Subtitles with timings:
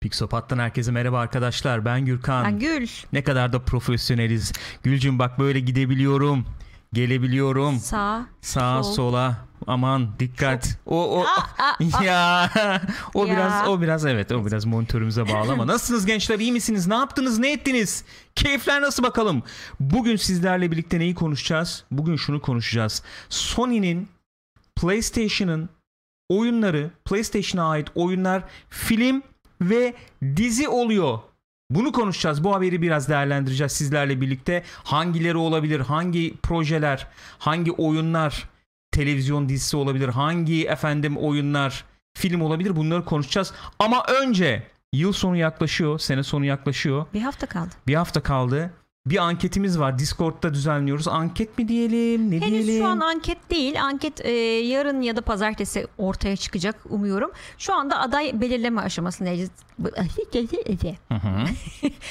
[0.00, 1.84] Pixopat'tan herkese merhaba arkadaşlar.
[1.84, 2.44] Ben Gürkan.
[2.44, 2.88] Ben Gül.
[3.12, 4.52] Ne kadar da profesyoneliz.
[4.82, 6.46] Gülcüm bak böyle gidebiliyorum.
[6.92, 7.78] Gelebiliyorum.
[7.78, 8.26] Sağ.
[8.40, 8.92] Sağa sol.
[8.92, 9.46] sola.
[9.66, 10.78] Aman dikkat.
[10.86, 11.46] O o Aa,
[11.98, 12.50] aa, ya
[13.14, 13.32] o Ya.
[13.36, 16.86] biraz o biraz evet o biraz monitörümüze bağlı ama nasılsınız gençler iyi misiniz?
[16.86, 17.38] Ne yaptınız?
[17.38, 18.04] Ne ettiniz?
[18.34, 19.42] Keyifler nasıl bakalım?
[19.80, 21.84] Bugün sizlerle birlikte neyi konuşacağız?
[21.90, 23.02] Bugün şunu konuşacağız.
[23.28, 24.08] Sony'nin
[24.76, 25.68] PlayStation'ın
[26.28, 29.22] oyunları, PlayStation'a ait oyunlar film
[29.60, 29.94] ve
[30.36, 31.18] dizi oluyor.
[31.70, 32.44] Bunu konuşacağız.
[32.44, 34.62] Bu haberi biraz değerlendireceğiz sizlerle birlikte.
[34.84, 35.80] Hangileri olabilir?
[35.80, 37.06] Hangi projeler?
[37.38, 38.48] Hangi oyunlar?
[38.92, 40.08] Televizyon dizisi olabilir?
[40.08, 41.84] Hangi efendim oyunlar?
[42.16, 42.76] Film olabilir?
[42.76, 43.52] Bunları konuşacağız.
[43.78, 45.98] Ama önce yıl sonu yaklaşıyor.
[45.98, 47.06] Sene sonu yaklaşıyor.
[47.14, 47.74] Bir hafta kaldı.
[47.86, 48.70] Bir hafta kaldı.
[49.06, 49.98] Bir anketimiz var.
[49.98, 51.08] Discord'da düzenliyoruz.
[51.08, 52.30] Anket mi diyelim?
[52.30, 52.84] Ne Henüz diyelim?
[52.84, 53.82] şu an anket değil.
[53.82, 54.30] Anket e,
[54.66, 57.30] yarın ya da pazartesi ortaya çıkacak umuyorum.
[57.58, 59.50] Şu anda aday belirleme aşamasındayız.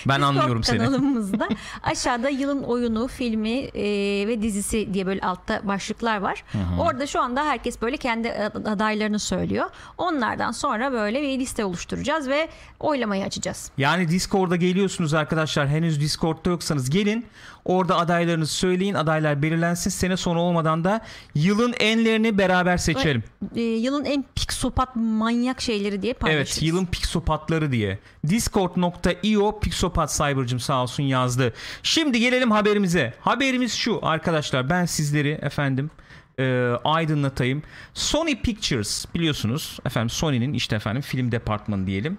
[0.08, 0.78] Ben anlıyorum seni.
[0.78, 1.50] kanalımızda
[1.84, 3.84] aşağıda yılın oyunu, filmi e,
[4.28, 6.44] ve dizisi diye böyle altta başlıklar var.
[6.80, 9.66] Orada şu anda herkes böyle kendi ad- adaylarını söylüyor.
[9.98, 13.72] Onlardan sonra böyle bir liste oluşturacağız ve oylamayı açacağız.
[13.78, 15.68] Yani Discord'a geliyorsunuz arkadaşlar.
[15.68, 17.26] Henüz Discord'da yoksanız gelin.
[17.66, 18.94] Orada adaylarınızı söyleyin.
[18.94, 19.90] Adaylar belirlensin.
[19.90, 21.02] Sene sonu olmadan da
[21.36, 23.24] yılın enlerini beraber seçelim.
[23.56, 26.58] E, yılın en pixopat manyak şeyleri diye paylaşırız.
[26.58, 28.00] Evet yılın pixopatları diye.
[28.28, 31.54] Discord.io pixopat cybercım sağ olsun yazdı.
[31.84, 33.14] Şimdi gelelim haberimize.
[33.22, 35.92] Haberimiz şu arkadaşlar ben sizleri efendim
[36.40, 37.64] e, aydınlatayım.
[37.94, 42.18] Sony Pictures biliyorsunuz efendim Sony'nin işte efendim film departmanı diyelim.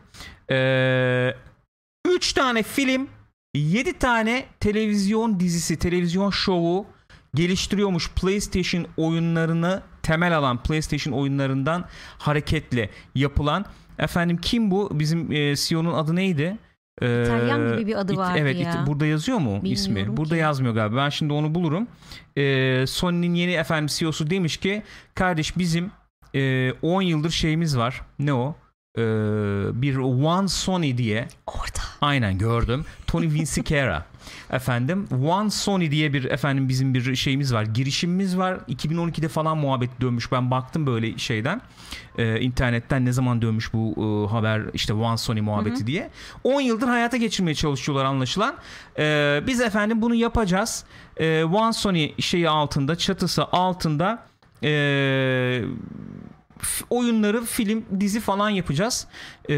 [2.07, 3.09] 3 tane film
[3.59, 6.87] 7 tane televizyon dizisi televizyon şovu
[7.35, 11.85] geliştiriyormuş PlayStation oyunlarını temel alan PlayStation oyunlarından
[12.19, 13.65] hareketle yapılan
[13.99, 16.59] efendim kim bu bizim e, CEO'nun adı neydi?
[17.03, 18.71] Ee, İtalyan gibi bir adı İt- vardı evet, ya.
[18.71, 20.17] it- burada yazıyor mu Bilmiyorum ismi?
[20.17, 20.41] Burada ki.
[20.41, 20.97] yazmıyor galiba.
[20.97, 21.87] Ben şimdi onu bulurum.
[22.37, 24.83] Ee, Sony'nin yeni efendim CEO'su demiş ki
[25.15, 25.91] kardeş bizim
[26.35, 28.01] e, 10 yıldır şeyimiz var.
[28.19, 28.57] Ne o?
[28.97, 29.03] Ee,
[29.83, 31.87] bir One Sony diye Orada.
[32.01, 32.85] Aynen gördüm.
[33.07, 34.05] Tony Vinciquera.
[34.51, 37.63] efendim One Sony diye bir efendim bizim bir şeyimiz var.
[37.65, 38.59] Girişimimiz var.
[38.69, 40.33] 2012'de falan muhabbet dönmüş.
[40.33, 41.61] Ben baktım böyle şeyden.
[42.19, 46.11] Ee, internetten ne zaman dönmüş bu e, haber işte One Sony muhabbeti diye.
[46.45, 48.55] 10 yıldır hayata geçirmeye çalışıyorlar anlaşılan.
[48.99, 50.85] Ee, biz efendim bunu yapacağız.
[51.17, 54.23] Ee, One Sony şeyi altında, çatısı altında
[54.63, 55.69] ee, f-
[56.91, 59.07] oyunları, film, dizi falan yapacağız.
[59.51, 59.53] Ee,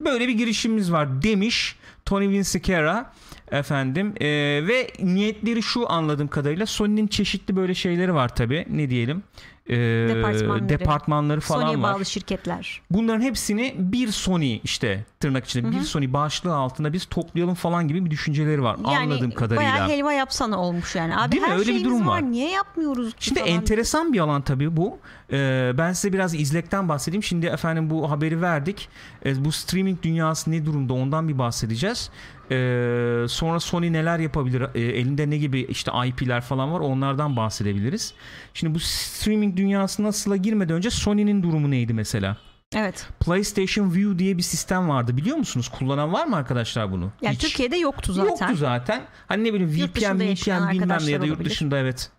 [0.00, 3.12] böyle bir girişimimiz var demiş Tony Vinciquera
[3.50, 4.14] efendim.
[4.20, 4.26] Ee,
[4.68, 9.22] ve niyetleri şu anladığım kadarıyla Sony'nin çeşitli böyle şeyleri var tabi ne diyelim
[9.68, 9.74] Ee,
[10.08, 10.68] Departmanları.
[10.68, 11.94] departmanları falan Sony'ye var.
[11.94, 12.80] bağlı şirketler.
[12.90, 18.04] Bunların hepsini bir Sony işte tırnak içinde bir Sony başlığı altında biz toplayalım falan gibi
[18.04, 19.72] bir düşünceleri var anladığım kadarıyla.
[19.72, 21.16] bayağı helva yapsana olmuş yani.
[21.16, 21.48] Abi Değil mi?
[21.48, 22.22] her Öyle bir durum var.
[22.22, 22.22] var.
[22.30, 23.52] Niye yapmıyoruz ki Şimdi falan.
[23.52, 24.98] enteresan bir alan tabii bu.
[25.32, 27.22] Ee, ben size biraz izlekten bahsedeyim.
[27.22, 28.88] Şimdi efendim bu haberi verdik.
[29.26, 32.10] Ee, bu streaming dünyası ne durumda ondan bir bahsedeceğiz.
[32.50, 34.62] Ee, sonra Sony neler yapabilir?
[34.74, 38.14] Ee, elinde ne gibi işte IP'ler falan var onlardan bahsedebiliriz.
[38.54, 42.36] Şimdi bu streaming dünyasına nasıla girmeden önce Sony'nin durumu neydi mesela?
[42.76, 43.08] Evet.
[43.20, 45.68] PlayStation View diye bir sistem vardı biliyor musunuz?
[45.68, 47.12] Kullanan var mı arkadaşlar bunu?
[47.22, 47.42] Yani Hiç.
[47.42, 48.28] Türkiye'de yoktu zaten.
[48.28, 49.02] Yoktu zaten.
[49.26, 51.50] Hani ne bileyim VPN, VPN bilmem ne ya da yurt olabilir.
[51.50, 52.10] dışında evet.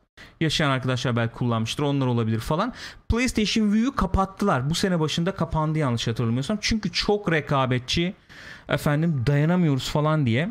[0.46, 1.84] Yaşayan arkadaşlar belki kullanmıştır.
[1.84, 2.74] Onlar olabilir falan.
[3.10, 4.70] PlayStation View'yu kapattılar.
[4.70, 6.58] Bu sene başında kapandı yanlış hatırlamıyorsam.
[6.62, 8.14] Çünkü çok rekabetçi.
[8.70, 10.50] Efendim dayanamıyoruz falan diye.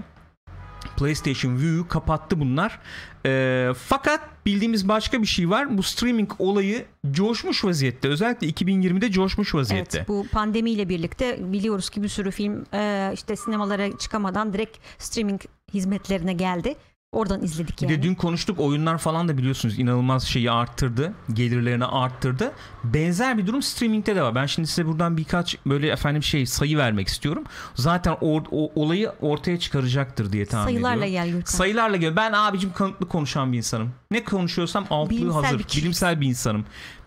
[0.97, 2.81] PlayStation View'yu kapattı bunlar.
[3.27, 5.78] Ee, fakat bildiğimiz başka bir şey var.
[5.78, 8.09] Bu streaming olayı coşmuş vaziyette.
[8.09, 9.99] Özellikle 2020'de coşmuş vaziyette.
[9.99, 15.41] Evet bu pandemiyle birlikte biliyoruz ki bir sürü film e, işte sinemalara çıkamadan direkt streaming
[15.75, 16.75] hizmetlerine geldi.
[17.14, 17.98] Oradan izledik Bir yani.
[17.98, 21.12] de dün konuştuk oyunlar falan da biliyorsunuz inanılmaz şeyi arttırdı.
[21.32, 22.52] Gelirlerini arttırdı.
[22.84, 24.34] Benzer bir durum streaming'de de var.
[24.34, 27.44] Ben şimdi size buradan birkaç böyle efendim şey sayı vermek istiyorum.
[27.75, 31.12] Zaten or- o, olayı ortaya çıkaracaktır diye tahmin Sayılarla ediyorum.
[31.31, 31.52] gel Gürkan.
[31.52, 32.16] Sayılarla gel.
[32.16, 33.93] Ben abicim kanıtlı konuşan bir insanım.
[34.11, 35.58] Ne konuşuyorsam altlığı Bilimsel hazır.
[35.58, 35.76] bir.
[35.76, 36.64] Bilimsel bir insanım.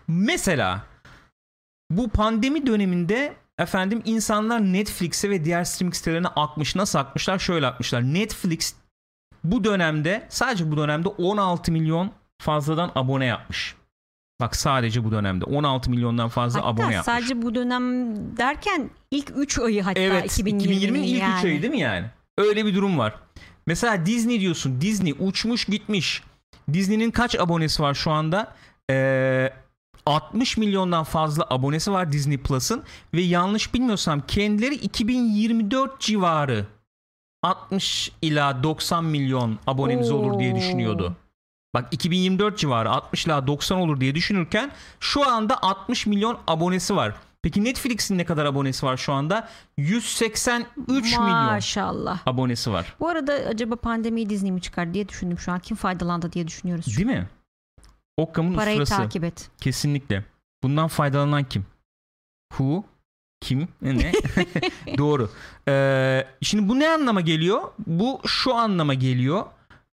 [0.08, 0.82] Mesela
[1.90, 6.76] bu pandemi döneminde efendim insanlar Netflix'e ve diğer streaming sitelerine akmış.
[6.76, 7.38] Nasıl akmışlar?
[7.38, 8.02] Şöyle akmışlar.
[8.02, 8.74] Netflix
[9.44, 13.74] bu dönemde sadece bu dönemde 16 milyon fazladan abone yapmış.
[14.40, 17.04] Bak sadece bu dönemde 16 milyondan fazla Hatta abone yapmış.
[17.14, 21.38] sadece bu dönem derken ilk 3 ayı hatta Evet 2020'nin 2020'nin ilk yani.
[21.38, 22.06] 3 ayı değil mi yani?
[22.38, 23.14] Öyle bir durum var.
[23.66, 24.80] Mesela Disney diyorsun.
[24.80, 26.22] Disney uçmuş gitmiş.
[26.72, 28.54] Disney'nin kaç abonesi var şu anda?
[28.90, 29.52] Ee,
[30.06, 32.82] 60 milyondan fazla abonesi var Disney Plus'ın
[33.14, 36.66] ve yanlış bilmiyorsam kendileri 2024 civarı
[37.42, 40.56] 60 ila 90 milyon abonemiz olur diye Oo.
[40.56, 41.16] düşünüyordu.
[41.74, 44.70] Bak 2024 civarı 60 ila 90 olur diye düşünürken
[45.00, 47.14] şu anda 60 milyon abonesi var.
[47.42, 49.48] Peki Netflix'in ne kadar abonesi var şu anda?
[49.76, 52.26] 183 milyon Maşallah.
[52.26, 52.94] abonesi var.
[53.00, 55.58] Bu arada acaba pandemiyi Disney mi çıkar diye düşündüm şu an.
[55.58, 56.86] Kim faydalandı diye düşünüyoruz.
[56.96, 57.28] Değil mi?
[58.16, 59.02] Occam'ın Parayı usturası.
[59.02, 59.50] takip et.
[59.60, 60.24] Kesinlikle.
[60.62, 61.66] Bundan faydalanan kim?
[62.52, 62.84] Who?
[63.40, 63.68] Kim?
[63.82, 64.12] Ne?
[64.98, 65.30] Doğru.
[65.68, 67.60] Ee, şimdi bu ne anlama geliyor?
[67.86, 69.44] Bu şu anlama geliyor.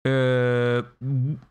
[0.06, 0.82] Ee,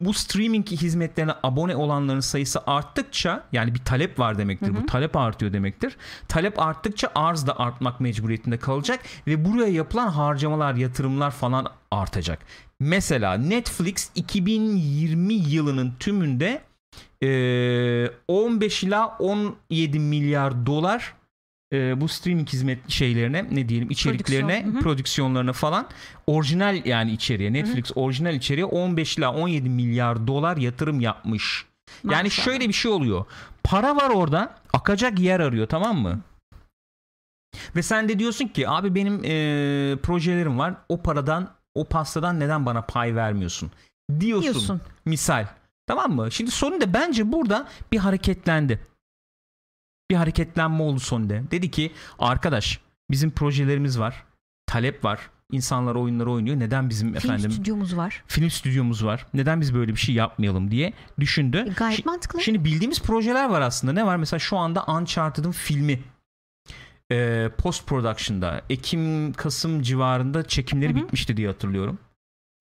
[0.01, 4.75] bu streaming hizmetlerine abone olanların sayısı arttıkça yani bir talep var demektir.
[4.75, 5.97] Bu talep artıyor demektir.
[6.27, 12.39] Talep arttıkça arz da artmak mecburiyetinde kalacak ve buraya yapılan harcamalar, yatırımlar falan artacak.
[12.79, 16.61] Mesela Netflix 2020 yılının tümünde
[17.23, 21.13] ee, 15 ila 17 milyar dolar
[21.73, 24.83] e, bu streaming hizmet şeylerine ne diyelim içeriklerine Prodüksiyon, hı hı.
[24.83, 25.87] prodüksiyonlarına falan
[26.27, 31.65] orijinal yani içeriye Netflix orijinal içeriye 15 ila 17 milyar dolar yatırım yapmış.
[32.03, 32.45] Yani Maşallah.
[32.45, 33.25] şöyle bir şey oluyor.
[33.63, 36.19] Para var orada akacak yer arıyor tamam mı?
[37.75, 42.65] Ve sen de diyorsun ki abi benim e, projelerim var o paradan o pastadan neden
[42.65, 43.71] bana pay vermiyorsun?
[44.19, 44.53] Diyorsun.
[44.53, 44.81] Diyorsun.
[45.05, 45.47] Misal.
[45.87, 46.31] Tamam mı?
[46.31, 48.79] Şimdi Sony bence burada bir hareketlendi.
[50.13, 51.43] Bir hareketlenme oldu Sony'de.
[51.51, 52.79] Dedi ki arkadaş
[53.11, 54.23] bizim projelerimiz var.
[54.67, 55.19] Talep var.
[55.51, 56.59] İnsanlar oyunları oynuyor.
[56.59, 58.23] Neden bizim Film efendim stüdyomuz var.
[58.27, 59.25] film stüdyomuz var.
[59.33, 61.65] Neden biz böyle bir şey yapmayalım diye düşündü.
[61.69, 62.41] E, gayet Şi- mantıklı.
[62.41, 63.93] Şimdi bildiğimiz projeler var aslında.
[63.93, 64.15] Ne var?
[64.15, 65.99] Mesela şu anda Uncharted'ın filmi
[67.11, 71.03] e, post production'da Ekim Kasım civarında çekimleri Hı hı.
[71.03, 71.97] bitmişti diye hatırlıyorum.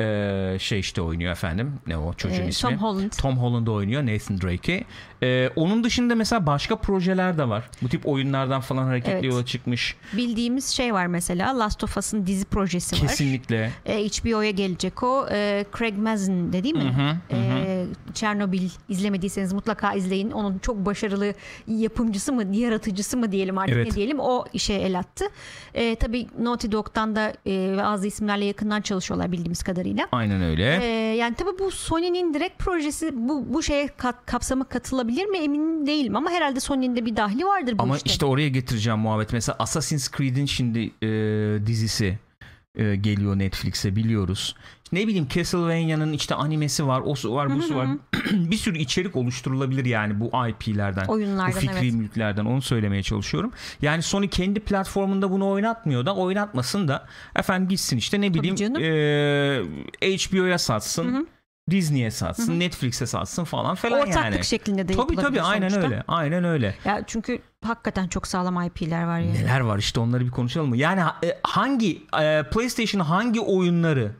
[0.02, 1.72] E, şey işte oynuyor efendim.
[1.86, 2.70] Ne o çocuğun Ee, ismi?
[2.70, 3.12] Tom Holland.
[3.12, 4.84] Tom Holland oynuyor Nathan Drake'i.
[5.22, 7.64] Ee, onun dışında mesela başka projeler de var.
[7.82, 9.24] Bu tip oyunlardan falan hareketli Evet.
[9.24, 9.96] yola çıkmış.
[10.12, 13.00] Bildiğimiz şey var mesela Last of Us'ın dizi projesi var.
[13.08, 13.70] Kesinlikle.
[13.86, 15.26] E, HBO'ya gelecek o.
[15.30, 16.82] E, Craig Mazin de değil mi?
[16.84, 17.58] Hı hı, hı hı.
[17.66, 20.30] E, Chernobyl izlemediyseniz mutlaka izleyin.
[20.30, 21.34] Onun çok başarılı
[21.66, 23.86] yapımcısı mı, yaratıcısı mı diyelim artık Evet.
[23.86, 25.24] ne diyelim o işe el attı.
[25.74, 29.91] E, tabii Naughty Dog'dan da e, bazı isimlerle yakından çalışıyorlar bildiğimiz kadarıyla.
[30.12, 30.78] Aynen öyle.
[30.82, 30.86] E,
[31.16, 36.16] yani tabii bu Sony'nin direkt projesi bu bu şeye kat, kapsama katılabilir mi emin değilim
[36.16, 38.10] ama herhalde Sony'nin de bir dahli vardır bu Ama işte.
[38.10, 39.32] işte oraya getireceğim muhabbet.
[39.32, 41.08] Mesela Assassin's Creed'in şimdi e,
[41.66, 42.18] dizisi
[42.74, 44.56] e, geliyor Netflix'e biliyoruz.
[44.92, 47.88] Ne bileyim Castlevania'nın işte animesi var, o su var, bu su var.
[48.32, 51.06] bir sürü içerik oluşturulabilir yani bu IP'lerden.
[51.06, 51.92] Oyunlardan, bu fikri evet.
[51.92, 53.52] mülklerden onu söylemeye çalışıyorum.
[53.82, 57.06] Yani Sony kendi platformunda bunu oynatmıyor da oynatmasın da
[57.36, 58.76] efendim gitsin işte ne bileyim
[60.02, 61.28] e, HBO'ya satsın.
[61.70, 64.44] Disney'e satsın, Netflix'e satsın falan falan Ortaklık yani.
[64.44, 65.90] şeklinde de Tabii tabii aynen sonuçta.
[65.90, 66.04] öyle.
[66.08, 66.74] Aynen öyle.
[66.84, 69.34] Ya çünkü hakikaten çok sağlam IP'ler var yani.
[69.34, 70.76] Neler var işte onları bir konuşalım mı?
[70.76, 74.12] Yani e, hangi e, PlayStation hangi oyunları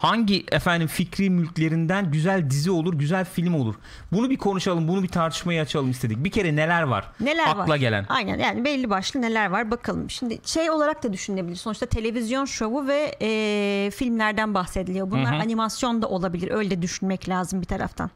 [0.00, 3.74] hangi efendim fikri mülklerinden güzel dizi olur, güzel film olur?
[4.12, 6.24] Bunu bir konuşalım, bunu bir tartışmaya açalım istedik.
[6.24, 7.08] Bir kere neler var?
[7.20, 7.76] Neler Akla var?
[7.76, 8.06] gelen.
[8.08, 10.10] Aynen yani belli başlı neler var bakalım.
[10.10, 11.56] Şimdi şey olarak da düşünülebilir.
[11.56, 15.10] Sonuçta televizyon şovu ve e, filmlerden bahsediliyor.
[15.10, 15.42] Bunlar Hı hı.
[15.42, 16.50] animasyon da olabilir.
[16.50, 18.10] Öyle de düşünmek lazım bir taraftan.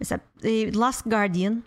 [0.00, 1.62] Mesela e, Last Guardian,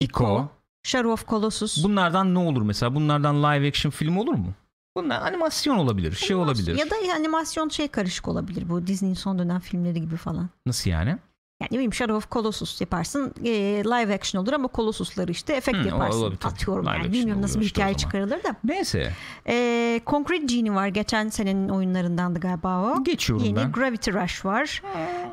[0.00, 0.48] Ico.
[0.84, 1.84] Shadow of Colossus.
[1.84, 2.94] Bunlardan ne olur mesela?
[2.94, 4.52] Bunlardan live action film olur mu?
[4.96, 6.78] Bunlar animasyon olabilir, şey olabilir.
[6.78, 10.50] Ya da animasyon şey karışık olabilir bu Disney'in son dönem filmleri gibi falan.
[10.66, 11.18] Nasıl yani?
[11.62, 13.50] Yani ne bileyim Shadow of Colossus yaparsın e,
[13.84, 16.20] live action olur ama Colossus'ları işte efekt o yaparsın.
[16.20, 16.38] olabilir.
[16.44, 18.56] Atıyorum Live yani bilmiyorum nasıl bir işte hikaye çıkarılır da.
[18.64, 19.12] Neyse.
[19.48, 23.04] E, Concrete Genie var geçen senenin oyunlarındandı galiba o.
[23.04, 23.72] Geçiyorum Yeni ben.
[23.72, 24.82] Gravity Rush var.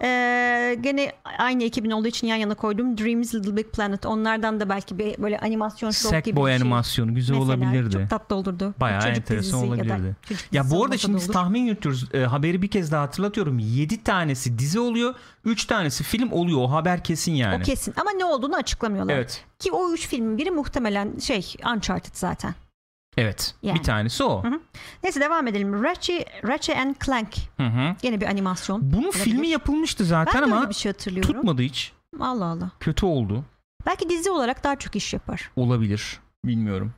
[0.02, 2.98] Ee, gene aynı ekibin olduğu için yan yana koydum.
[2.98, 4.06] Dreams Little Big Planet.
[4.06, 6.62] Onlardan da belki bir böyle animasyon show gibi Sackboy bir şey.
[6.62, 7.92] animasyonu güzel Mesela olabilirdi.
[7.92, 8.74] Çok tatlı olurdu.
[8.80, 10.16] Bayağı Çocuk enteresan dizisi ya da olabilirdi.
[10.28, 12.10] çocuk Ya bu arada şimdi tahmin yürütüyoruz.
[12.14, 13.60] E, haberi bir kez daha hatırlatıyorum.
[13.60, 15.16] 7 tanesi dizi oluyor.
[15.46, 16.60] 3 tanesi film oluyor.
[16.62, 17.56] O haber kesin yani.
[17.62, 19.14] O kesin ama ne olduğunu açıklamıyorlar.
[19.14, 19.46] Evet.
[19.60, 22.56] Ki o üç filmin biri muhtemelen şey Uncharted zaten.
[23.18, 23.56] Evet.
[23.64, 23.80] Yani.
[23.80, 24.44] Bir tanesi o.
[24.44, 24.60] hı.
[25.04, 25.84] Neyse devam edelim.
[25.84, 27.36] Ratchet, Ratchet and Clank.
[27.58, 27.96] Hı hı.
[28.02, 28.82] Gene bir animasyon.
[28.94, 29.24] Bunun Olabilir.
[29.24, 31.34] filmi yapılmıştı Ben zaten de ama bir şey hatırlıyorum.
[31.34, 31.94] tutmadı hiç.
[32.20, 32.72] Allah Allah.
[32.80, 33.44] Kötü oldu.
[33.86, 35.52] Belki dizi olarak daha çok iş yapar.
[35.56, 36.20] Olabilir.
[36.46, 36.94] Bilmiyorum.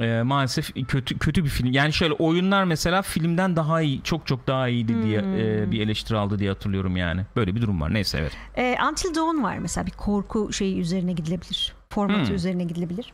[0.00, 1.72] Ee, maalesef kötü kötü bir film.
[1.72, 5.38] Yani şöyle oyunlar mesela filmden daha iyi, çok çok daha iyiydi diye Hmm.
[5.38, 7.26] e, bir eleştiri aldı diye hatırlıyorum yani.
[7.36, 7.94] Böyle bir durum var.
[7.94, 8.32] Neyse evet.
[8.56, 11.72] Ee, Until Dawn var mesela bir korku şeyi üzerine gidilebilir.
[11.88, 12.34] Formatı Hmm.
[12.34, 13.12] üzerine gidilebilir.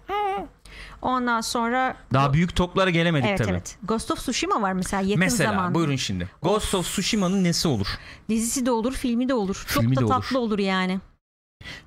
[1.02, 3.50] Ondan sonra Daha büyük toplara gelemedik evet tabii.
[3.50, 3.78] evet.
[3.83, 5.75] Ghost of Tsushima var mesela yakın Mesela zamanda.
[5.75, 6.28] buyurun şimdi.
[6.43, 7.87] Ghost of Tsushima'nın nesi olur?
[8.28, 9.64] Dizisi de olur, filmi de olur.
[9.66, 10.14] Filmi Çok de da olur.
[10.23, 11.00] tatlı olur yani.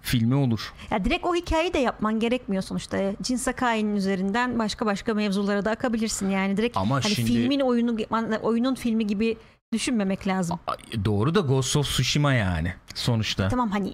[0.02, 0.74] Filmi olur.
[0.92, 2.98] Ya direkt o hikayeyi de yapman gerekmiyor sonuçta.
[3.28, 6.30] Jin Sakai'nin üzerinden başka başka mevzulara da akabilirsin.
[6.30, 7.98] Yani direkt Ama hani şimdi- filmin oyunu
[8.42, 9.38] oyunun filmi gibi
[9.74, 10.60] düşünmemek lazım.
[11.06, 13.48] Doğru da Ghost of Tsushima yani sonuçta.
[13.48, 13.94] Tamam hani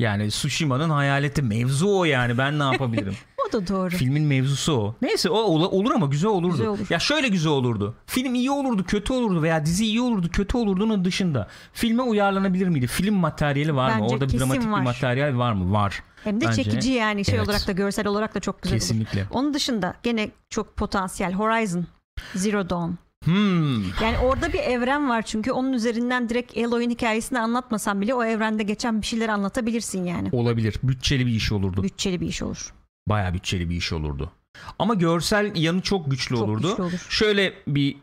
[0.00, 3.16] Yani Tsushima'nın hayaleti mevzu o yani ben ne yapabilirim?
[3.48, 3.90] o da doğru.
[3.90, 4.94] Filmin mevzusu o.
[5.02, 6.52] Neyse o ola- olur ama güzel olurdu.
[6.52, 6.86] Güzel olur.
[6.90, 7.94] Ya şöyle güzel olurdu.
[8.06, 12.86] Film iyi olurdu, kötü olurdu veya dizi iyi olurdu, kötü olurduğunun dışında filme uyarlanabilir miydi?
[12.86, 13.96] Film materyali var mı?
[14.02, 14.80] Bence Orada bir kesin dramatik var.
[14.80, 15.72] bir materyal var mı?
[15.72, 16.02] Var.
[16.24, 17.48] Hem de Bence- çekici yani şey Evet.
[17.48, 18.80] olarak da görsel olarak da çok güzel olur.
[18.80, 19.26] Kesinlikle.
[19.30, 21.86] Onun dışında gene çok potansiyel Horizon
[22.34, 22.92] Zero Dawn.
[23.24, 23.82] Hmm.
[23.82, 28.62] Yani orada bir evren var çünkü onun üzerinden direkt Aloy'un hikayesini anlatmasan bile o evrende
[28.62, 30.28] geçen bir şeyler anlatabilirsin yani.
[30.32, 30.74] Olabilir.
[30.82, 31.82] Bütçeli bir iş olurdu.
[31.82, 32.72] Bütçeli bir iş olur.
[33.08, 34.32] Bayağı bütçeli bir iş olurdu.
[34.78, 36.68] Ama görsel yanı çok güçlü Çok olurdu.
[36.68, 37.06] güçlü olur.
[37.08, 37.96] Şöyle bir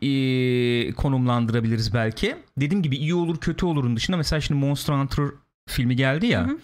[0.88, 2.36] e, konumlandırabiliriz belki.
[2.60, 5.24] Dediğim gibi iyi olur kötü olurun dışında mesela şimdi Monster Hunter
[5.68, 6.46] filmi geldi ya.
[6.46, 6.58] Hı hı.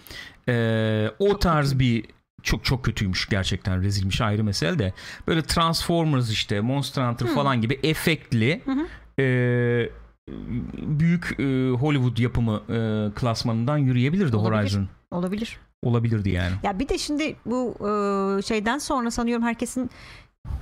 [0.53, 1.79] e, o Çok tarz kötü.
[1.81, 2.05] bir
[2.43, 4.93] çok çok kötüymüş gerçekten rezilmiş ayrı mesele de.
[5.27, 8.87] Böyle Transformers işte Monster Hunter falan gibi efektli Hı hı.
[9.23, 9.91] e,
[10.79, 14.61] büyük e, Hollywood yapımı e, klasmanından yürüyebilirdi Olabilir.
[14.61, 14.89] Horizon.
[15.11, 15.59] Olabilir.
[15.83, 16.53] Olabilirdi yani.
[16.63, 19.91] Ya bir de şimdi bu e, şeyden sonra sanıyorum herkesin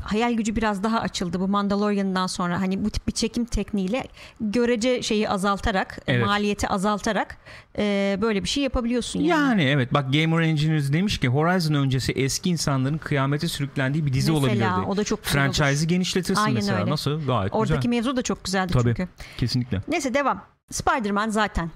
[0.02, 4.08] hayal gücü biraz daha açıldı bu Mandalorian'dan sonra hani bu tip bir çekim tekniğiyle
[4.40, 6.26] görece şeyi azaltarak Evet.
[6.26, 7.36] maliyeti azaltarak
[7.78, 9.48] e, böyle bir şey yapabiliyorsun yani.
[9.48, 14.32] Yani evet bak Gamer Engineers demiş ki Horizon öncesi eski insanların kıyamete sürüklendiği bir dizi
[14.32, 14.90] mesela olabilirdi.
[14.90, 15.54] o da çok güzel olur.
[15.54, 16.80] Franchise'ı genişletirsin Aynen mesela.
[16.80, 16.90] öyle.
[16.90, 17.26] Nasıl?
[17.26, 17.90] Gayet Oradaki güzel.
[17.90, 18.84] mevzu da çok güzeldi Tabii.
[18.96, 19.08] çünkü.
[19.36, 19.82] Kesinlikle.
[19.88, 20.40] Neyse devam.
[20.70, 21.70] Spider-Man zaten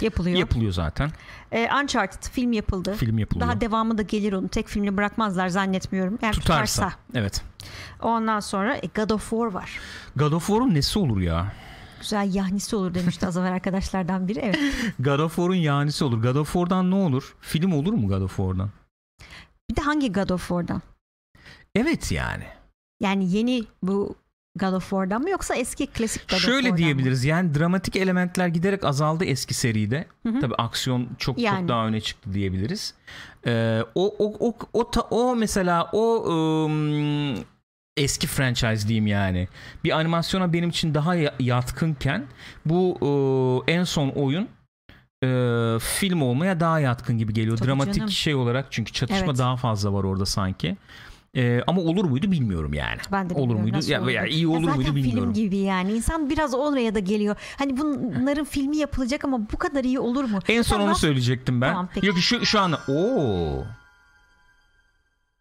[0.00, 0.38] yapılıyor.
[0.38, 1.10] Yapılıyor zaten.
[1.52, 2.94] E, Uncharted film yapıldı.
[2.94, 3.48] Film yapılıyor.
[3.48, 4.48] Daha devamı da gelir onun.
[4.48, 6.18] Tek filmini bırakmazlar zannetmiyorum.
[6.22, 6.82] Yani Tutarsa.
[6.88, 6.98] tutarsa.
[7.14, 7.42] Evet.
[8.02, 9.78] Ondan sonra e, God of War var.
[10.16, 11.52] God of War'un nesi olur ya?
[12.00, 14.38] Güzel yahnisi olur demişti az evvel arkadaşlardan biri.
[14.38, 14.58] Evet.
[14.98, 16.22] God of War'un yanisi olur.
[16.22, 17.36] God of War'dan ne olur?
[17.40, 18.70] Film olur mu God of War'dan?
[19.70, 20.82] Bir de hangi God of War'dan?
[21.74, 22.44] Evet yani.
[23.00, 24.16] Yani yeni bu
[24.58, 27.24] God of War'dan mı yoksa eski klasik God of Şöyle War'dan diyebiliriz.
[27.24, 30.06] Yani dramatik elementler giderek azaldı eski seride.
[30.26, 30.40] Hı hı.
[30.40, 31.58] Tabii aksiyon çok Yani.
[31.60, 32.94] çok daha öne çıktı diyebiliriz.
[33.46, 36.26] Ee, o o o o, ta- o mesela o
[36.66, 37.44] ım,
[37.96, 39.48] eski franchise diyeyim yani.
[39.84, 42.26] Bir animasyona benim için daha ya- yatkınken
[42.66, 44.48] bu ıı, en son oyun
[45.24, 47.56] ıı, film olmaya daha yatkın gibi geliyor.
[47.56, 48.10] Tabii Dramatik canım.
[48.10, 49.38] şey olarak çünkü çatışma Evet.
[49.38, 50.76] daha fazla var orada sanki.
[51.36, 52.98] Ee, ama olur muydu bilmiyorum yani.
[53.12, 53.78] Ben de olur muydu?
[53.86, 55.32] Ya, veya iyi olur zaten muydu bilmiyorum.
[55.34, 55.92] film gibi yani.
[55.92, 57.36] İnsan biraz oraya da geliyor.
[57.58, 60.38] Hani bunların filmi yapılacak ama bu kadar iyi olur mu?
[60.48, 60.88] En son Tamam.
[60.88, 61.68] onu söyleyecektim ben.
[61.68, 62.06] Tamam, peki.
[62.06, 62.80] Yok şu şu anda.
[62.88, 63.64] Oo.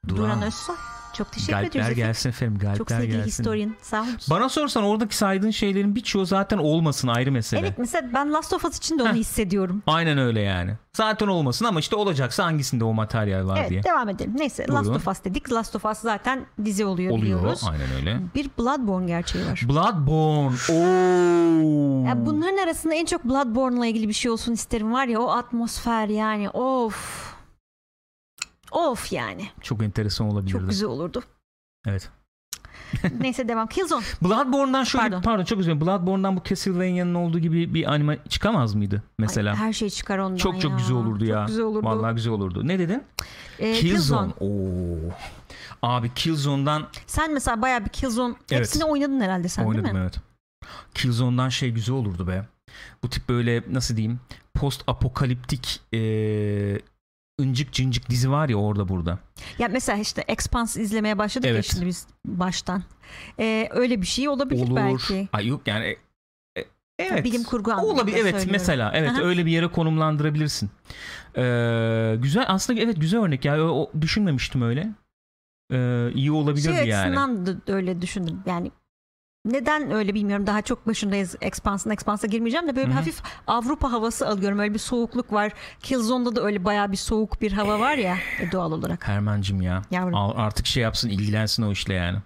[0.07, 0.75] Duran Özsoy.
[1.17, 1.97] Çok teşekkür ediyoruz Galpler efendim.
[2.07, 2.57] gelsin efendim.
[2.57, 3.27] Galpler Çok sevgili gelsin.
[3.27, 3.75] historian.
[3.81, 4.09] Sağ olun.
[4.29, 7.59] Bana sorsan oradaki saydığın şeylerin birçoğu zaten olmasın ayrı mesele.
[7.59, 9.15] Evet mesela ben Last of Us için de onu Heh.
[9.15, 9.83] hissediyorum.
[9.87, 10.73] Aynen öyle yani.
[10.93, 13.83] Zaten olmasın ama işte olacaksa hangisinde o materyal var Evet diye.
[13.83, 14.33] devam edelim.
[14.37, 14.85] Neyse Buyurun.
[14.93, 15.51] Last of Us dedik.
[15.51, 17.37] Last of Us zaten dizi oluyor, Oluyor.
[17.37, 17.61] biliyoruz.
[17.71, 18.19] Aynen öyle.
[18.35, 19.61] Bir Bloodborne gerçeği var.
[19.69, 20.55] Bloodborne.
[20.69, 22.05] Oo.
[22.07, 26.07] Ya bunların arasında en çok Bloodborne'la ilgili bir şey olsun isterim var ya o atmosfer
[26.07, 27.34] yani of.
[28.75, 29.49] Of yani.
[29.61, 30.51] Çok enteresan olabilirdi.
[30.59, 31.23] Çok güzel olurdu.
[31.87, 32.09] Evet.
[33.19, 33.67] Neyse devam.
[33.67, 34.03] Killzone.
[34.23, 35.21] Bloodborne'dan şöyle Pardon.
[35.21, 35.81] pardon, çok üzüldüm.
[35.81, 39.51] Bloodborne'dan bu Castlevania'nın olduğu gibi bir anime çıkamaz mıydı mesela?
[39.51, 40.77] Ay, her şey çıkar ondan çok çok ya.
[40.77, 41.45] güzel olurdu çok ya.
[41.47, 41.85] güzel olurdu.
[41.85, 42.67] Vallahi güzel olurdu.
[42.67, 43.03] Ne dedin?
[43.59, 44.31] Ee, Killzone.
[44.39, 45.11] Oo.
[45.81, 48.59] Abi Killzone'dan Sen mesela bayağı bir Killzone Evet.
[48.59, 50.01] hepsini oynadın herhalde sen oynadım değil mi?
[50.01, 50.15] evet.
[50.93, 52.45] Killzone'dan şey güzel olurdu be.
[53.03, 54.19] Bu tip böyle nasıl diyeyim
[54.53, 56.81] post apokaliptik eee
[57.41, 59.19] ıncık cıncık dizi var ya orada burada.
[59.59, 61.65] Ya mesela işte Expanse izlemeye başladık ya Evet.
[61.71, 62.83] şimdi biz baştan.
[63.39, 64.75] Ee, öyle bir şey olabilir Olur.
[64.75, 65.27] belki.
[65.33, 65.85] Ay yok yani
[66.55, 66.65] e, e,
[66.99, 67.23] evet.
[67.25, 68.51] Bilim kurgu anlamında Olabilir evet söylüyorum.
[68.51, 69.21] mesela evet Aha.
[69.21, 70.69] öyle bir yere konumlandırabilirsin.
[71.37, 74.89] Ee, güzel aslında evet güzel örnek ya o, düşünmemiştim öyle.
[75.71, 76.95] Ee, iyi olabilirdi Şey yani.
[76.95, 78.39] açısından da öyle düşündüm.
[78.45, 78.71] Yani
[79.45, 80.47] neden öyle bilmiyorum.
[80.47, 81.35] Daha çok başındayız.
[81.41, 84.59] Expanse'ın Expanse'a girmeyeceğim de böyle bir hafif Avrupa havası alıyorum.
[84.59, 85.51] Öyle bir soğukluk var.
[85.83, 89.07] Killzone'da da öyle bayağı bir soğuk bir hava var ya e, doğal olarak.
[89.07, 89.81] Hermancım ya.
[89.91, 90.15] Yavrum.
[90.15, 92.17] Artık şey yapsın ilgilensin o işle yani.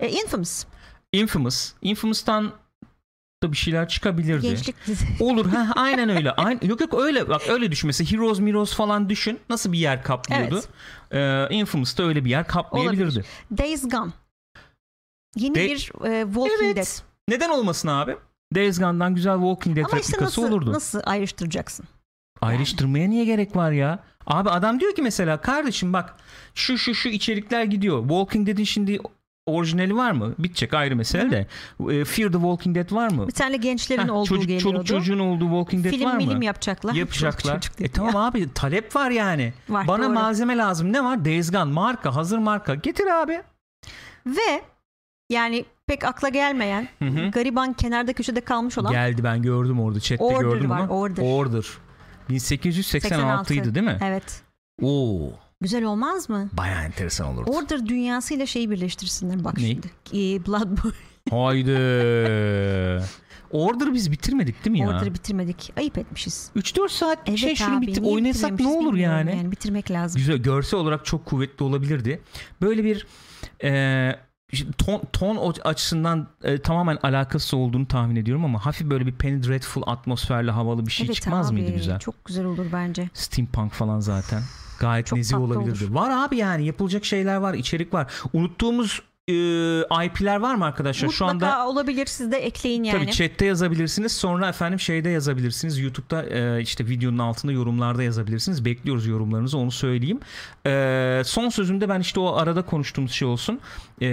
[0.00, 0.64] E, Infamous.
[1.12, 1.72] Infamous.
[1.82, 2.52] Infamous'tan
[3.42, 4.48] da bir şeyler çıkabilirdi.
[4.48, 5.06] Gençlik dizi.
[5.20, 6.30] Olur ha aynen öyle.
[6.30, 7.88] Aynen, yok yok öyle bak öyle düşün.
[7.88, 9.40] Mesela Heroes Miros falan düşün.
[9.50, 10.62] Nasıl bir yer kaplıyordu?
[11.12, 13.24] Ee, Infamous'ta öyle bir yer kaplayabilirdi.
[13.58, 14.10] Days Gone.
[15.36, 16.76] Yeni De- bir e, Walking Evet.
[16.76, 16.86] Dead.
[17.28, 18.16] Neden olmasın abi?
[18.54, 20.72] Days Gone'dan güzel Walking Dead Ama işte replikası nasıl, olurdu.
[20.72, 21.86] nasıl ayrıştıracaksın?
[22.40, 23.98] Ayrıştırmaya niye gerek var ya?
[24.26, 26.16] Abi adam diyor ki mesela kardeşim bak
[26.54, 28.00] şu şu şu içerikler gidiyor.
[28.00, 28.98] Walking Dead'in şimdi
[29.46, 30.34] orijinali var mı?
[30.38, 31.46] Bitecek ayrı mesele de.
[31.94, 33.28] E, Fear the Walking Dead var mı?
[33.28, 34.62] Bir tane gençlerin Heh, olduğu çocuk, geliyordu.
[34.74, 36.16] Çoluk çocuğun olduğu Walking Dead Film var mı?
[36.18, 36.94] milim yapacaklar.
[36.94, 37.54] Yapacaklar.
[37.54, 38.20] Çocuk çocuk e tamam ya.
[38.20, 39.52] abi talep var yani.
[39.68, 40.12] Var, Bana doğru.
[40.12, 40.92] malzeme lazım.
[40.92, 41.24] Ne var?
[41.24, 42.74] Days Gone marka, hazır marka.
[42.74, 43.42] Getir abi.
[44.26, 44.62] Ve
[45.30, 47.30] yani pek akla gelmeyen, Hı hı.
[47.30, 50.94] gariban kenarda köşede kalmış olan Geldi ben gördüm orada chatte Order gördüm var, ama.
[50.94, 51.22] Order.
[51.22, 51.66] Order.
[52.28, 53.98] 1886 idi değil mi?
[54.04, 54.42] Evet.
[54.82, 55.30] Oo,
[55.60, 56.48] Güzel olmaz mı?
[56.52, 57.50] bayağı enteresan olurdu.
[57.50, 59.66] Order dünyasıyla şeyi birleştirsinler bak Ne?
[59.66, 59.86] şimdi.
[60.12, 60.92] Ee, Blood Boy.
[61.30, 61.72] Haydi.
[63.50, 64.88] Order biz bitirmedik değil mi ya?
[64.88, 65.72] Order'ı bitirmedik.
[65.76, 66.50] Ayıp etmişiz.
[66.56, 69.36] 3-4 saat Evet şey şunu abi, bitir niye oynasak ne olur yani?
[69.36, 70.18] Yani bitirmek lazım.
[70.18, 72.20] Güzel görsel olarak çok kuvvetli olabilirdi.
[72.62, 73.06] Böyle bir
[73.64, 73.70] e,
[74.56, 79.42] işte ton, ton açısından e, tamamen alakasız olduğunu tahmin ediyorum ama hafif böyle bir Penny
[79.42, 81.98] Dreadful atmosferli havalı bir şey evet çıkmaz abi, mıydı güzel?
[81.98, 83.08] Çok güzel olur bence.
[83.14, 84.42] Steampunk falan zaten.
[84.80, 85.84] Gayet Çok nezih olabilirdi.
[85.84, 85.94] olur.
[85.94, 88.12] Var abi yani yapılacak şeyler var, içerik var.
[88.32, 89.34] Unuttuğumuz e,
[90.06, 91.08] IP'ler var mı arkadaşlar?
[91.08, 92.98] Şu Mutlaka anda olabilir siz de ekleyin yani.
[92.98, 94.12] Tabii chatte yazabilirsiniz.
[94.12, 95.78] Sonra efendim şeyde yazabilirsiniz.
[95.78, 98.64] YouTube'da e, işte videonun altında yorumlarda yazabilirsiniz.
[98.64, 100.20] Bekliyoruz yorumlarınızı onu söyleyeyim.
[100.66, 103.60] E, son sözümde ben işte o arada konuştuğumuz şey olsun.
[104.02, 104.06] E,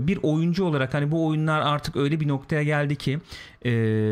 [0.00, 3.20] bir oyuncu olarak hani bu oyunlar artık öyle bir noktaya geldi ki
[3.66, 3.70] e,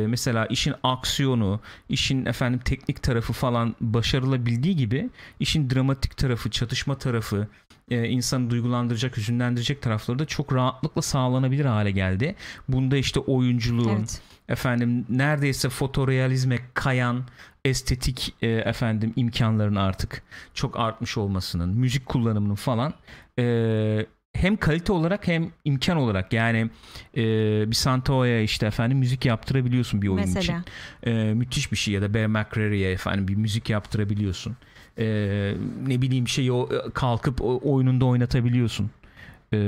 [0.08, 5.10] mesela işin aksiyonu, işin efendim teknik tarafı falan başarılabildiği gibi
[5.40, 7.48] işin dramatik tarafı, çatışma tarafı,
[7.90, 12.34] e, insanı duygulandıracak, hüzünlendirecek tarafları da çok rahatlıkla sağlanabilir hale geldi.
[12.68, 14.20] Bunda işte oyunculuğun, Evet.
[14.48, 17.24] efendim neredeyse fotorealizme kayan
[17.64, 20.22] estetik e, efendim imkanların artık
[20.54, 22.94] çok artmış olmasının, müzik kullanımının falan
[23.38, 26.70] e, hem kalite olarak hem imkan olarak yani
[27.16, 27.22] e,
[27.70, 30.34] bir Santoya işte efendim müzik yaptırabiliyorsun bir oyun için.
[30.34, 30.64] Mesela.
[31.02, 34.56] E, müthiş bir şey ya da Bear McCreary'e efendim bir müzik yaptırabiliyorsun.
[34.98, 35.04] E,
[35.86, 38.90] ne bileyim şeyi o kalkıp o, oyununda oynatabiliyorsun.
[39.52, 39.58] E,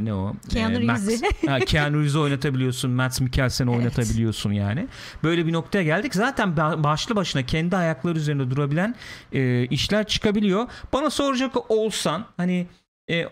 [0.00, 0.32] ne o?
[0.48, 1.22] Keanu E, Max-.
[1.46, 2.90] Ha, Keanu Reeves'i oynatabiliyorsun.
[2.90, 3.78] Mads Mikkelsen'i Evet.
[3.80, 4.86] oynatabiliyorsun yani.
[5.22, 6.14] Böyle bir noktaya geldik.
[6.14, 8.94] Zaten ba- başlı başına kendi ayakları üzerinde durabilen
[9.32, 10.66] e, işler çıkabiliyor.
[10.92, 12.66] Bana soracak olsan hani
[13.10, 13.26] e,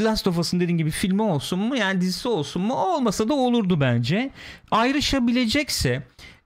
[0.00, 3.80] Last of Us'ın dediğin gibi filmi olsun mu yani dizisi olsun mu olmasa da olurdu
[3.80, 4.30] bence.
[4.70, 6.02] Ayrışabilecekse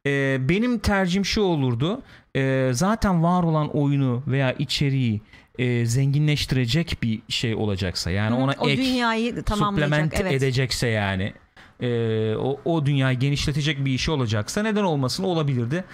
[0.07, 2.03] e, benim tercihim şu olurdu.
[2.37, 5.21] E, zaten var olan oyunu veya içeriği
[5.59, 10.33] e, zenginleştirecek bir şey olacaksa yani Hı ona o ek dünyayı supplement Evet.
[10.33, 11.33] edecekse yani
[11.81, 11.89] e,
[12.37, 15.85] o, o dünyayı genişletecek bir işi olacaksa neden olmasın olabilirdi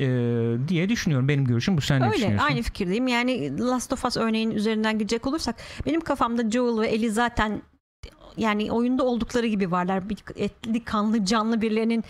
[0.00, 0.06] e,
[0.68, 1.28] diye düşünüyorum.
[1.28, 1.80] Benim görüşüm bu.
[1.80, 2.46] Sen ne Öyle düşünüyorsun?
[2.46, 3.08] aynı fikirdeyim.
[3.08, 7.62] Yani Last of Us örneğin üzerinden gidecek olursak benim kafamda Joel ve Ellie zaten
[8.36, 10.08] yani oyunda oldukları gibi varlar.
[10.08, 12.04] Bir etli, kanlı, canlı birilerinin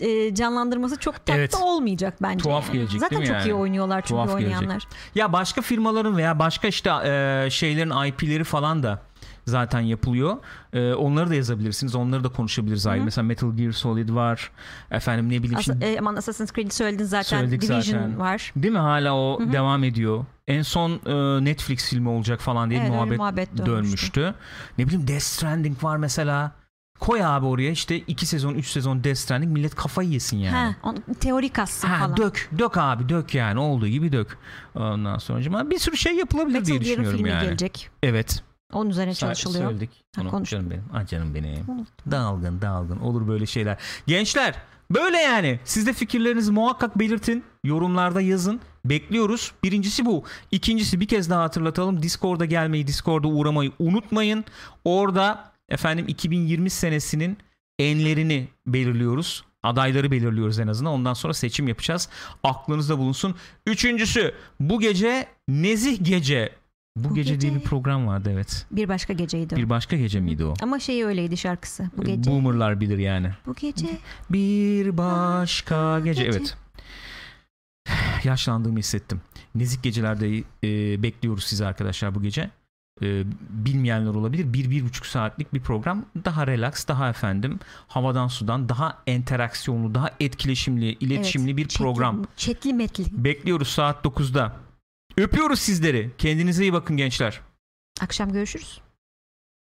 [0.00, 1.54] e, canlandırması çok tatlı Evet.
[1.62, 2.42] olmayacak bence.
[2.42, 3.60] Tuhaf gelecek Zaten değil mi çok iyi yani?
[3.60, 4.46] oynuyorlar çünkü Tuhaf gelecek.
[4.58, 4.82] oynayanlar.
[5.14, 9.02] Ya başka firmaların veya başka işte e, şeylerin IP'leri falan da
[9.46, 10.36] zaten yapılıyor.
[10.72, 11.94] E, onları da yazabilirsiniz.
[11.94, 13.04] Onları da konuşabiliriz ayrı.
[13.04, 14.50] Mesela Metal Gear Solid var.
[14.90, 17.38] Efendim ne bileyim As- şimdi e, aman Assassin's Creed'i söyledin zaten.
[17.38, 18.18] Söyledik Division zaten.
[18.18, 18.52] var.
[18.56, 19.52] Değil mi hala o Hı hı.
[19.52, 20.24] devam ediyor.
[20.48, 23.70] En son e, Netflix filmi olacak falan diye Evet, muhabbet, muhabbet dönmüştü.
[23.72, 24.34] dönmüştü.
[24.78, 26.52] Ne bileyim Death Stranding var mesela.
[27.00, 30.56] Koy abi oraya işte 2 sezon 3 sezon Death Stranding millet kafayı yesin yani.
[30.56, 32.16] Ha, on, teori kassın Ha, falan.
[32.16, 34.38] dök dök abi dök yani olduğu gibi dök.
[34.74, 37.44] Ondan sonra bir sürü şey yapılabilir Metal diye düşünüyorum filmi yani.
[37.44, 37.90] gelecek.
[38.02, 38.42] Evet.
[38.72, 39.64] Onun üzerine çalışılıyor.
[39.70, 39.90] Söyledik.
[40.16, 40.84] Ha, Onu, canım benim.
[40.92, 41.70] Ah canım benim.
[41.70, 42.10] Unuttum.
[42.10, 43.78] Dalgın dalgın olur böyle şeyler.
[44.06, 44.54] Gençler
[44.90, 45.60] böyle yani.
[45.64, 47.44] Siz de fikirlerinizi muhakkak belirtin.
[47.64, 48.60] Yorumlarda yazın.
[48.84, 49.52] Bekliyoruz.
[49.64, 50.24] Birincisi bu.
[50.50, 52.02] İkincisi bir kez daha hatırlatalım.
[52.02, 54.44] Discord'a gelmeyi, Discord'a uğramayı unutmayın.
[54.84, 57.38] Orada efendim 2020 senesinin
[57.78, 59.44] enlerini belirliyoruz.
[59.62, 60.92] Adayları belirliyoruz en azından.
[60.92, 62.08] Ondan sonra seçim yapacağız.
[62.44, 63.34] Aklınızda bulunsun.
[63.66, 66.52] Üçüncüsü bu gece Nezih Gece.
[66.96, 68.66] Bu, Bu gece, diye gece- bir program vardı evet.
[68.70, 69.54] Bir başka geceydi.
[69.54, 69.56] o.
[69.58, 70.54] Bir başka gece miydi o?
[70.62, 71.90] Ama şeyi öyleydi şarkısı.
[71.96, 72.30] Bu gece.
[72.30, 73.30] Boomerlar bilir yani.
[73.46, 73.86] Bu gece.
[74.30, 76.24] Bir başka gece.
[76.24, 76.38] gece.
[76.38, 76.56] Evet.
[78.24, 79.20] Yaşlandığımı hissettim.
[79.54, 82.50] Nezik gecelerde e, bekliyoruz sizi arkadaşlar bu gece.
[83.02, 84.52] E, bilmeyenler olabilir.
[84.52, 86.04] Bir, bir buçuk saatlik bir program.
[86.24, 92.24] Daha relax, daha efendim havadan sudan, daha interaksiyonlu, daha etkileşimli, iletişimli Evet, bir chatli- program.
[92.36, 93.04] Chatli metli.
[93.24, 94.56] Bekliyoruz saat 9'da.
[95.22, 96.10] Öpüyoruz sizleri.
[96.18, 97.40] Kendinize iyi bakın gençler.
[98.00, 98.80] Akşam görüşürüz.